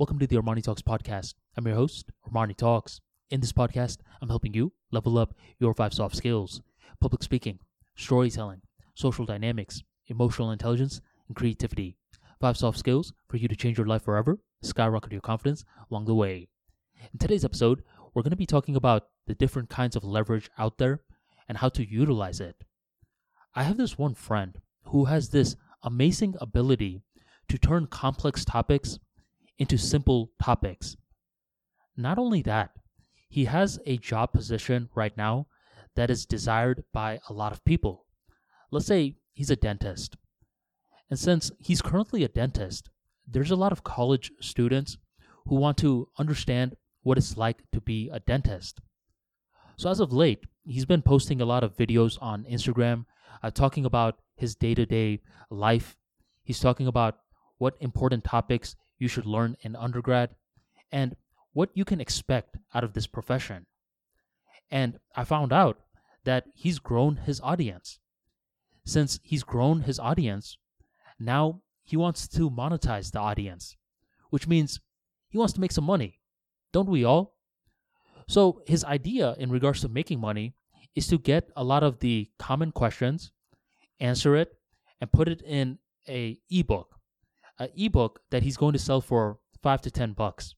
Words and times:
Welcome 0.00 0.18
to 0.20 0.26
the 0.26 0.36
Armani 0.36 0.62
Talks 0.62 0.80
podcast. 0.80 1.34
I'm 1.58 1.66
your 1.66 1.76
host, 1.76 2.10
Armani 2.26 2.56
Talks. 2.56 3.02
In 3.28 3.42
this 3.42 3.52
podcast, 3.52 3.98
I'm 4.22 4.30
helping 4.30 4.54
you 4.54 4.72
level 4.90 5.18
up 5.18 5.34
your 5.58 5.74
five 5.74 5.92
soft 5.92 6.16
skills 6.16 6.62
public 7.02 7.22
speaking, 7.22 7.58
storytelling, 7.96 8.62
social 8.94 9.26
dynamics, 9.26 9.82
emotional 10.06 10.52
intelligence, 10.52 11.02
and 11.28 11.36
creativity. 11.36 11.98
Five 12.40 12.56
soft 12.56 12.78
skills 12.78 13.12
for 13.28 13.36
you 13.36 13.46
to 13.46 13.54
change 13.54 13.76
your 13.76 13.86
life 13.86 14.02
forever, 14.02 14.38
skyrocket 14.62 15.12
your 15.12 15.20
confidence 15.20 15.66
along 15.90 16.06
the 16.06 16.14
way. 16.14 16.48
In 17.12 17.18
today's 17.18 17.44
episode, 17.44 17.82
we're 18.14 18.22
going 18.22 18.30
to 18.30 18.36
be 18.36 18.46
talking 18.46 18.76
about 18.76 19.08
the 19.26 19.34
different 19.34 19.68
kinds 19.68 19.96
of 19.96 20.02
leverage 20.02 20.48
out 20.56 20.78
there 20.78 21.00
and 21.46 21.58
how 21.58 21.68
to 21.68 21.86
utilize 21.86 22.40
it. 22.40 22.56
I 23.54 23.64
have 23.64 23.76
this 23.76 23.98
one 23.98 24.14
friend 24.14 24.62
who 24.84 25.04
has 25.04 25.28
this 25.28 25.56
amazing 25.82 26.36
ability 26.40 27.02
to 27.50 27.58
turn 27.58 27.86
complex 27.86 28.46
topics 28.46 28.98
into 29.60 29.76
simple 29.76 30.32
topics. 30.42 30.96
Not 31.96 32.18
only 32.18 32.40
that, 32.42 32.70
he 33.28 33.44
has 33.44 33.78
a 33.84 33.98
job 33.98 34.32
position 34.32 34.88
right 34.94 35.14
now 35.16 35.46
that 35.94 36.10
is 36.10 36.24
desired 36.24 36.82
by 36.94 37.20
a 37.28 37.32
lot 37.32 37.52
of 37.52 37.64
people. 37.64 38.06
Let's 38.70 38.86
say 38.86 39.16
he's 39.34 39.50
a 39.50 39.56
dentist. 39.56 40.16
And 41.10 41.18
since 41.18 41.52
he's 41.58 41.82
currently 41.82 42.24
a 42.24 42.28
dentist, 42.28 42.88
there's 43.28 43.50
a 43.50 43.56
lot 43.56 43.70
of 43.70 43.84
college 43.84 44.32
students 44.40 44.96
who 45.46 45.56
want 45.56 45.76
to 45.78 46.08
understand 46.18 46.74
what 47.02 47.18
it's 47.18 47.36
like 47.36 47.62
to 47.72 47.82
be 47.82 48.08
a 48.10 48.20
dentist. 48.20 48.80
So, 49.76 49.90
as 49.90 50.00
of 50.00 50.12
late, 50.12 50.44
he's 50.64 50.86
been 50.86 51.02
posting 51.02 51.40
a 51.40 51.44
lot 51.44 51.64
of 51.64 51.76
videos 51.76 52.16
on 52.20 52.44
Instagram 52.44 53.04
uh, 53.42 53.50
talking 53.50 53.84
about 53.84 54.20
his 54.36 54.54
day 54.54 54.74
to 54.74 54.86
day 54.86 55.20
life. 55.50 55.96
He's 56.44 56.60
talking 56.60 56.86
about 56.86 57.18
what 57.58 57.76
important 57.80 58.24
topics 58.24 58.76
you 59.00 59.08
should 59.08 59.26
learn 59.26 59.56
in 59.62 59.74
undergrad 59.74 60.30
and 60.92 61.16
what 61.52 61.70
you 61.74 61.84
can 61.84 62.00
expect 62.00 62.56
out 62.72 62.84
of 62.84 62.92
this 62.92 63.08
profession. 63.08 63.66
And 64.70 65.00
I 65.16 65.24
found 65.24 65.52
out 65.52 65.80
that 66.24 66.44
he's 66.54 66.78
grown 66.78 67.16
his 67.16 67.40
audience. 67.40 67.98
Since 68.84 69.18
he's 69.24 69.42
grown 69.42 69.80
his 69.80 69.98
audience, 69.98 70.58
now 71.18 71.62
he 71.82 71.96
wants 71.96 72.28
to 72.28 72.50
monetize 72.50 73.10
the 73.10 73.18
audience, 73.18 73.76
which 74.28 74.46
means 74.46 74.80
he 75.28 75.38
wants 75.38 75.54
to 75.54 75.60
make 75.60 75.72
some 75.72 75.84
money. 75.84 76.20
Don't 76.72 76.88
we 76.88 77.04
all? 77.04 77.36
So, 78.28 78.62
his 78.66 78.84
idea 78.84 79.34
in 79.38 79.50
regards 79.50 79.80
to 79.80 79.88
making 79.88 80.20
money 80.20 80.54
is 80.94 81.08
to 81.08 81.18
get 81.18 81.50
a 81.56 81.64
lot 81.64 81.82
of 81.82 81.98
the 81.98 82.30
common 82.38 82.70
questions, 82.70 83.32
answer 83.98 84.36
it, 84.36 84.52
and 85.00 85.10
put 85.10 85.26
it 85.26 85.42
in 85.42 85.78
a 86.08 86.38
ebook, 86.48 86.99
an 87.60 87.68
ebook 87.76 88.20
that 88.30 88.42
he's 88.42 88.56
going 88.56 88.72
to 88.72 88.78
sell 88.78 89.00
for 89.00 89.38
five 89.62 89.80
to 89.82 89.90
ten 89.90 90.12
bucks. 90.14 90.54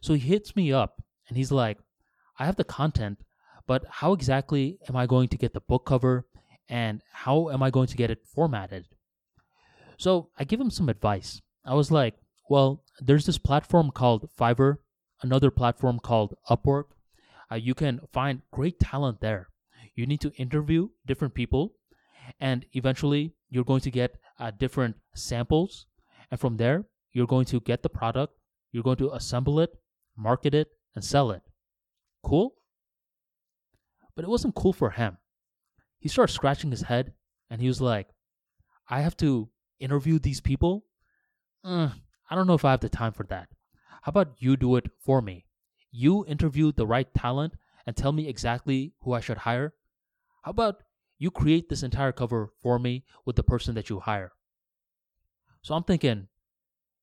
So 0.00 0.14
he 0.14 0.20
hits 0.20 0.56
me 0.56 0.72
up 0.72 1.02
and 1.28 1.36
he's 1.36 1.52
like, 1.52 1.78
I 2.38 2.46
have 2.46 2.56
the 2.56 2.64
content, 2.64 3.18
but 3.66 3.84
how 3.88 4.12
exactly 4.12 4.78
am 4.88 4.96
I 4.96 5.06
going 5.06 5.28
to 5.28 5.38
get 5.38 5.52
the 5.52 5.60
book 5.60 5.86
cover 5.86 6.26
and 6.68 7.02
how 7.12 7.50
am 7.50 7.62
I 7.62 7.70
going 7.70 7.86
to 7.86 7.96
get 7.96 8.10
it 8.10 8.26
formatted? 8.26 8.86
So 9.96 10.30
I 10.38 10.44
give 10.44 10.60
him 10.60 10.70
some 10.70 10.88
advice. 10.88 11.40
I 11.64 11.74
was 11.74 11.90
like, 11.90 12.14
well, 12.48 12.82
there's 13.00 13.26
this 13.26 13.38
platform 13.38 13.90
called 13.90 14.28
Fiverr, 14.38 14.78
another 15.22 15.50
platform 15.50 15.98
called 15.98 16.34
Upwork. 16.50 16.86
Uh, 17.50 17.56
you 17.56 17.74
can 17.74 18.00
find 18.12 18.42
great 18.50 18.80
talent 18.80 19.20
there. 19.20 19.48
You 19.94 20.06
need 20.06 20.20
to 20.20 20.32
interview 20.34 20.88
different 21.06 21.34
people, 21.34 21.74
and 22.40 22.66
eventually 22.72 23.34
you're 23.48 23.64
going 23.64 23.80
to 23.80 23.90
get 23.90 24.16
uh, 24.38 24.50
different 24.50 24.96
samples. 25.14 25.86
And 26.30 26.40
from 26.40 26.56
there, 26.56 26.84
you're 27.12 27.26
going 27.26 27.46
to 27.46 27.60
get 27.60 27.82
the 27.82 27.88
product, 27.88 28.34
you're 28.72 28.82
going 28.82 28.96
to 28.98 29.12
assemble 29.12 29.60
it, 29.60 29.70
market 30.16 30.54
it, 30.54 30.68
and 30.94 31.04
sell 31.04 31.30
it. 31.30 31.42
Cool? 32.22 32.54
But 34.14 34.24
it 34.24 34.28
wasn't 34.28 34.54
cool 34.54 34.72
for 34.72 34.90
him. 34.90 35.18
He 35.98 36.08
started 36.08 36.32
scratching 36.32 36.70
his 36.70 36.82
head 36.82 37.12
and 37.50 37.60
he 37.60 37.68
was 37.68 37.80
like, 37.80 38.08
I 38.88 39.00
have 39.00 39.16
to 39.18 39.48
interview 39.78 40.18
these 40.18 40.40
people? 40.40 40.84
Uh, 41.64 41.90
I 42.30 42.34
don't 42.34 42.46
know 42.46 42.54
if 42.54 42.64
I 42.64 42.70
have 42.72 42.80
the 42.80 42.88
time 42.88 43.12
for 43.12 43.24
that. 43.24 43.48
How 44.02 44.10
about 44.10 44.34
you 44.38 44.56
do 44.56 44.76
it 44.76 44.90
for 45.00 45.20
me? 45.20 45.46
You 45.90 46.24
interview 46.26 46.72
the 46.72 46.86
right 46.86 47.12
talent 47.14 47.54
and 47.86 47.96
tell 47.96 48.12
me 48.12 48.28
exactly 48.28 48.92
who 49.00 49.12
I 49.12 49.20
should 49.20 49.38
hire? 49.38 49.74
How 50.42 50.50
about 50.50 50.82
you 51.18 51.30
create 51.30 51.68
this 51.68 51.82
entire 51.82 52.12
cover 52.12 52.52
for 52.60 52.78
me 52.78 53.04
with 53.24 53.36
the 53.36 53.42
person 53.42 53.74
that 53.74 53.90
you 53.90 54.00
hire? 54.00 54.32
So 55.66 55.74
I'm 55.74 55.82
thinking, 55.82 56.28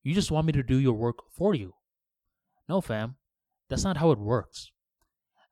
you 0.04 0.14
just 0.14 0.32
want 0.32 0.48
me 0.48 0.54
to 0.54 0.64
do 0.64 0.78
your 0.78 0.94
work 0.94 1.18
for 1.34 1.54
you. 1.54 1.74
No, 2.70 2.80
fam, 2.80 3.18
that's 3.70 3.84
not 3.84 3.98
how 3.98 4.12
it 4.12 4.20
works. 4.20 4.72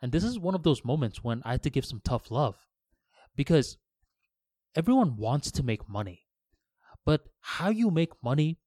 And 0.02 0.14
this 0.14 0.24
is 0.24 0.40
one 0.40 0.56
of 0.56 0.64
those 0.64 0.86
moments 0.86 1.22
when 1.22 1.42
I 1.44 1.52
had 1.52 1.64
to 1.64 1.70
give 1.70 1.84
some 1.84 2.00
tough 2.06 2.32
love 2.32 2.56
because 3.36 3.78
everyone 4.78 5.18
wants 5.18 5.52
to 5.52 5.62
make 5.62 5.90
money. 5.90 6.22
But 7.06 7.26
how 7.42 7.68
you 7.68 7.92
make 7.92 8.24
money 8.24 8.60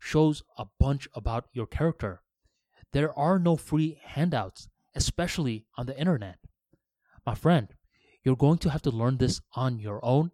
shows 0.00 0.42
a 0.58 0.66
bunch 0.80 1.06
about 1.14 1.44
your 1.52 1.66
character. 1.66 2.22
There 2.92 3.16
are 3.16 3.38
no 3.38 3.54
free 3.54 4.00
handouts, 4.02 4.68
especially 4.96 5.64
on 5.78 5.86
the 5.86 5.96
internet. 5.96 6.38
My 7.24 7.36
friend, 7.36 7.68
you're 8.24 8.34
going 8.34 8.58
to 8.58 8.70
have 8.70 8.82
to 8.82 8.90
learn 8.90 9.18
this 9.18 9.40
on 9.54 9.78
your 9.78 10.04
own, 10.04 10.32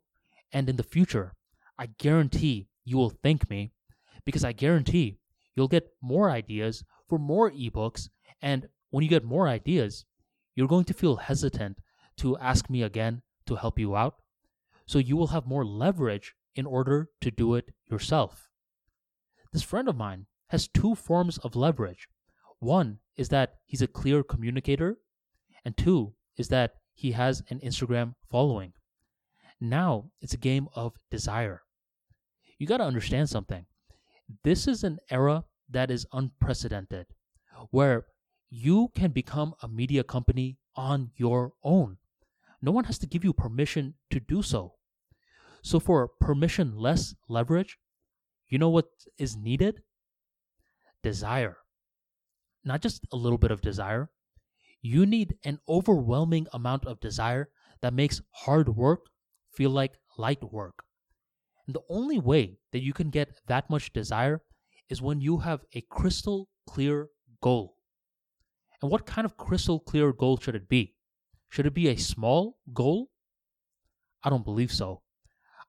and 0.55 0.71
in 0.71 0.77
the 0.77 0.83
future, 0.83 1.35
I 1.79 1.91
guarantee 1.99 2.71
you 2.89 2.97
will 2.97 3.11
thank 3.11 3.51
me 3.51 3.71
because 4.25 4.45
I 4.45 4.53
guarantee 4.53 5.19
you'll 5.55 5.69
get 5.69 5.93
more 6.01 6.31
ideas 6.31 6.85
for 7.09 7.19
more 7.19 7.51
ebooks. 7.51 8.09
And 8.41 8.69
when 8.91 9.03
you 9.05 9.11
get 9.11 9.25
more 9.25 9.47
ideas, 9.47 10.05
you're 10.55 10.69
going 10.75 10.85
to 10.87 10.95
feel 10.95 11.17
hesitant 11.17 11.79
to 12.19 12.39
ask 12.39 12.71
me 12.71 12.83
again 12.83 13.23
to 13.47 13.57
help 13.57 13.79
you 13.79 13.95
out. 13.95 14.17
So 14.87 14.99
you 14.99 15.17
will 15.17 15.29
have 15.29 15.47
more 15.47 15.65
leverage 15.65 16.35
in 16.55 16.67
order 16.67 17.11
to 17.21 17.31
do 17.31 17.55
it 17.55 17.71
yourself. 17.91 18.49
This 19.53 19.63
friend 19.63 19.89
of 19.89 19.97
mine 19.97 20.27
has 20.49 20.67
two 20.67 20.95
forms 20.95 21.39
of 21.39 21.55
leverage. 21.55 22.09
One 22.59 22.99
is 23.17 23.29
that 23.29 23.57
he's 23.67 23.83
a 23.83 23.87
clear 23.87 24.23
communicator, 24.23 24.97
and 25.65 25.77
two 25.77 26.15
is 26.37 26.49
that 26.49 26.75
he 26.95 27.13
has 27.13 27.43
an 27.51 27.61
Instagram 27.61 28.15
following. 28.31 28.73
Now 29.61 30.11
it's 30.21 30.35
a 30.35 30.39
game 30.39 30.69
of 30.75 30.95
desire. 31.11 31.63
You 32.59 32.67
got 32.67 32.79
to 32.79 32.85
understand 32.85 33.29
something. 33.29 33.67
This 34.43 34.67
is 34.67 34.85
an 34.85 34.99
era 35.11 35.45
that 35.71 35.91
is 35.91 36.07
unprecedented, 36.13 37.07
where 37.71 38.07
you 38.51 38.89
can 38.95 39.13
become 39.13 39.55
a 39.63 39.69
media 39.69 40.03
company 40.03 40.59
on 40.75 41.11
your 41.17 41.53
own. 41.63 41.99
No 42.61 42.73
one 42.73 42.85
has 42.85 42.99
to 42.99 43.07
give 43.07 43.25
you 43.25 43.33
permission 43.33 43.95
to 44.11 44.21
do 44.21 44.43
so. 44.43 44.75
So, 45.63 45.79
for 45.79 46.11
permissionless 46.23 47.15
leverage, 47.29 47.79
you 48.49 48.59
know 48.59 48.71
what 48.71 48.89
is 49.19 49.37
needed? 49.37 49.83
Desire. 51.03 51.59
Not 52.65 52.83
just 52.83 53.07
a 53.13 53.17
little 53.17 53.39
bit 53.39 53.51
of 53.51 53.61
desire. 53.61 54.11
You 54.81 55.07
need 55.07 55.37
an 55.45 55.61
overwhelming 55.69 56.47
amount 56.53 56.87
of 56.87 57.01
desire 57.01 57.51
that 57.83 57.95
makes 57.95 58.21
hard 58.31 58.77
work 58.77 59.07
feel 59.53 59.71
like 59.71 59.99
light 60.17 60.43
work. 60.53 60.85
And 61.69 61.75
the 61.75 61.85
only 61.91 62.19
way 62.19 62.57
that 62.73 62.81
you 62.81 62.95
can 62.95 63.11
get 63.11 63.43
that 63.47 63.69
much 63.69 63.93
desire 63.93 64.41
is 64.89 65.03
when 65.03 65.21
you 65.21 65.37
have 65.37 65.61
a 65.75 65.83
crystal 65.83 66.49
clear 66.67 67.09
goal. 67.43 67.77
And 68.81 68.91
what 68.91 69.05
kind 69.05 69.27
of 69.27 69.37
crystal 69.37 69.79
clear 69.79 70.15
goal 70.15 70.39
should 70.39 70.55
it 70.55 70.67
be? 70.67 70.95
Should 71.51 71.67
it 71.67 71.75
be 71.75 71.89
a 71.89 71.97
small 71.97 72.57
goal? 72.73 73.11
I 74.25 74.31
don't 74.31 74.47
believe 74.47 74.73
so. 74.73 75.03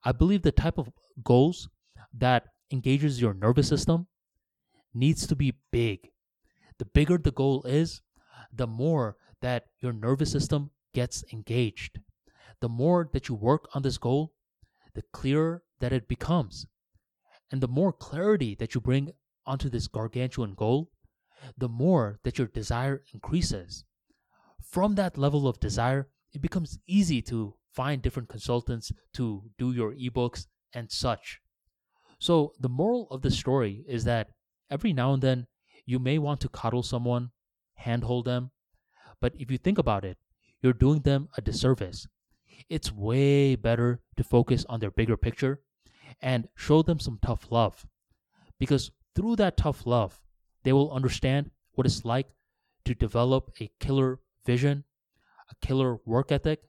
I 0.02 0.12
believe 0.12 0.40
the 0.40 0.52
type 0.52 0.78
of 0.78 0.88
goals 1.22 1.68
that 2.14 2.44
engages 2.70 3.20
your 3.20 3.34
nervous 3.34 3.68
system 3.68 4.06
needs 4.94 5.26
to 5.26 5.36
be 5.36 5.58
big. 5.70 6.08
The 6.78 6.86
bigger 6.86 7.18
the 7.18 7.30
goal 7.30 7.62
is, 7.64 8.00
the 8.50 8.66
more 8.66 9.18
that 9.42 9.66
your 9.80 9.92
nervous 9.92 10.32
system 10.32 10.70
gets 10.94 11.24
engaged. 11.30 12.00
The 12.62 12.70
more 12.70 13.10
that 13.12 13.28
you 13.28 13.34
work 13.34 13.68
on 13.74 13.82
this 13.82 13.98
goal, 13.98 14.32
the 14.94 15.02
clearer 15.12 15.62
that 15.80 15.92
it 15.92 16.08
becomes. 16.08 16.66
And 17.50 17.60
the 17.60 17.68
more 17.68 17.92
clarity 17.92 18.54
that 18.56 18.74
you 18.74 18.80
bring 18.80 19.12
onto 19.46 19.68
this 19.68 19.88
gargantuan 19.88 20.54
goal, 20.54 20.90
the 21.56 21.68
more 21.68 22.20
that 22.22 22.38
your 22.38 22.46
desire 22.46 23.02
increases. 23.12 23.84
From 24.62 24.94
that 24.94 25.18
level 25.18 25.48
of 25.48 25.58
desire, 25.58 26.08
it 26.32 26.42
becomes 26.42 26.78
easy 26.86 27.22
to 27.22 27.54
find 27.72 28.02
different 28.02 28.28
consultants 28.28 28.92
to 29.14 29.50
do 29.58 29.72
your 29.72 29.94
ebooks 29.94 30.46
and 30.72 30.90
such. 30.90 31.40
So, 32.18 32.52
the 32.60 32.68
moral 32.68 33.08
of 33.10 33.22
the 33.22 33.30
story 33.30 33.84
is 33.88 34.04
that 34.04 34.30
every 34.70 34.92
now 34.92 35.14
and 35.14 35.22
then 35.22 35.46
you 35.86 35.98
may 35.98 36.18
want 36.18 36.40
to 36.40 36.48
coddle 36.48 36.82
someone, 36.82 37.30
handhold 37.74 38.26
them, 38.26 38.50
but 39.20 39.34
if 39.38 39.50
you 39.50 39.58
think 39.58 39.78
about 39.78 40.04
it, 40.04 40.18
you're 40.62 40.72
doing 40.74 41.00
them 41.00 41.28
a 41.36 41.40
disservice. 41.40 42.06
It's 42.68 42.92
way 42.92 43.56
better 43.56 44.00
to 44.16 44.22
focus 44.22 44.66
on 44.68 44.80
their 44.80 44.90
bigger 44.90 45.16
picture 45.16 45.62
and 46.20 46.48
show 46.54 46.82
them 46.82 46.98
some 46.98 47.18
tough 47.22 47.50
love. 47.50 47.86
Because 48.58 48.90
through 49.14 49.36
that 49.36 49.56
tough 49.56 49.86
love, 49.86 50.20
They 50.62 50.72
will 50.72 50.92
understand 50.92 51.50
what 51.72 51.86
it's 51.86 52.04
like 52.04 52.28
to 52.84 52.94
develop 52.94 53.50
a 53.60 53.70
killer 53.80 54.20
vision, 54.44 54.84
a 55.50 55.54
killer 55.66 55.98
work 56.04 56.30
ethic, 56.32 56.60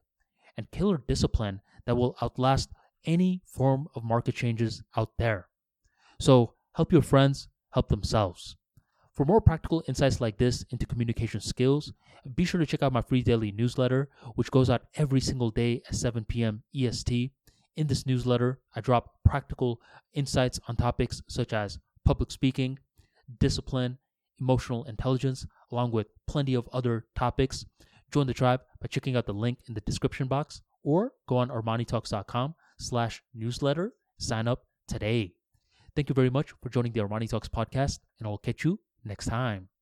and 0.57 0.71
killer 0.71 1.01
discipline 1.07 1.61
that 1.85 1.95
will 1.95 2.15
outlast 2.21 2.69
any 3.05 3.41
form 3.45 3.87
of 3.95 4.03
market 4.03 4.35
changes 4.35 4.83
out 4.95 5.17
there. 5.17 5.47
So 6.19 6.53
help 6.75 6.91
your 6.91 7.01
friends 7.01 7.47
help 7.71 7.89
themselves. 7.89 8.55
For 9.11 9.25
more 9.25 9.41
practical 9.41 9.83
insights 9.87 10.21
like 10.21 10.37
this 10.37 10.63
into 10.69 10.85
communication 10.85 11.41
skills, 11.41 11.91
be 12.35 12.45
sure 12.45 12.59
to 12.59 12.65
check 12.65 12.83
out 12.83 12.93
my 12.93 13.01
free 13.01 13.21
daily 13.23 13.51
newsletter, 13.51 14.09
which 14.35 14.51
goes 14.51 14.69
out 14.69 14.83
every 14.95 15.19
single 15.19 15.51
day 15.51 15.81
at 15.87 15.95
7 15.95 16.23
p.m. 16.25 16.63
EST. 16.73 17.31
In 17.75 17.87
this 17.87 18.05
newsletter, 18.05 18.59
I 18.75 18.81
drop 18.81 19.15
practical 19.23 19.79
insights 20.13 20.59
on 20.67 20.75
topics 20.75 21.21
such 21.27 21.53
as 21.53 21.79
public 22.03 22.31
speaking, 22.31 22.79
discipline, 23.39 23.97
emotional 24.39 24.83
intelligence, 24.85 25.45
along 25.71 25.91
with 25.91 26.07
plenty 26.27 26.53
of 26.53 26.67
other 26.73 27.05
topics. 27.15 27.65
Join 28.11 28.27
the 28.27 28.33
tribe 28.33 28.61
by 28.81 28.87
checking 28.87 29.15
out 29.15 29.25
the 29.25 29.33
link 29.33 29.59
in 29.67 29.73
the 29.73 29.81
description 29.81 30.27
box 30.27 30.61
or 30.83 31.13
go 31.27 31.37
on 31.37 31.49
armanitalks.com 31.49 32.55
slash 32.77 33.23
newsletter. 33.33 33.93
Sign 34.17 34.47
up 34.47 34.65
today. 34.87 35.33
Thank 35.95 36.09
you 36.09 36.15
very 36.15 36.29
much 36.29 36.53
for 36.61 36.69
joining 36.69 36.91
the 36.91 37.01
Armani 37.01 37.29
Talks 37.29 37.47
podcast, 37.47 37.99
and 38.19 38.27
I'll 38.27 38.37
catch 38.37 38.63
you 38.63 38.79
next 39.03 39.27
time. 39.27 39.69